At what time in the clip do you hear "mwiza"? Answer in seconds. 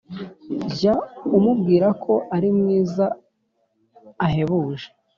2.57-3.05